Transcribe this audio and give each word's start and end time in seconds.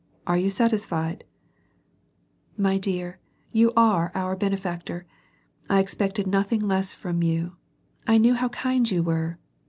Are 0.25 0.35
you 0.35 0.49
sat 0.49 0.71
isfied?" 0.71 1.21
''My 2.59 2.81
dear, 2.81 3.19
you 3.51 3.71
are 3.77 4.11
our 4.15 4.35
benefactor. 4.35 5.05
I 5.69 5.79
expected 5.79 6.25
nothing 6.25 6.61
less 6.61 6.95
from 6.95 7.21
you— 7.21 7.57
I 8.07 8.17
knew 8.17 8.33
how 8.33 8.49
kind 8.49 8.89
you 8.89 9.03
were. 9.03 9.37